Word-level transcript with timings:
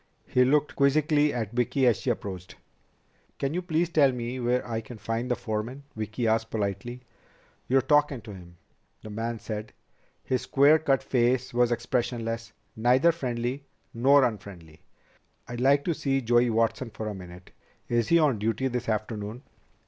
He 0.25 0.43
looked 0.43 0.75
quizzically 0.75 1.31
at 1.31 1.51
Vicki 1.51 1.85
as 1.85 1.97
she 1.99 2.09
approached. 2.09 2.55
"Can 3.37 3.53
you 3.53 3.61
please 3.61 3.87
tell 3.87 4.11
me 4.11 4.39
where 4.39 4.67
I 4.67 4.81
can 4.81 4.97
find 4.97 5.29
the 5.29 5.35
foreman?" 5.35 5.83
Vicki 5.95 6.27
asked 6.27 6.49
politely. 6.49 7.01
"You're 7.67 7.83
talkin' 7.83 8.21
to 8.21 8.33
him," 8.33 8.57
the 9.03 9.11
man 9.11 9.37
said. 9.37 9.73
His 10.23 10.41
square 10.41 10.79
cut 10.79 11.03
face 11.03 11.53
was 11.53 11.71
expressionless, 11.71 12.51
neither 12.75 13.11
friendly 13.11 13.67
nor 13.93 14.23
unfriendly. 14.23 14.81
"I'd 15.47 15.61
like 15.61 15.85
to 15.85 15.93
see 15.93 16.19
Joey 16.19 16.49
Watson 16.49 16.89
for 16.89 17.07
a 17.07 17.13
minute. 17.13 17.51
Is 17.87 18.07
he 18.07 18.17
on 18.17 18.39
duty 18.39 18.69
this 18.69 18.89
afternoon?" 18.89 19.43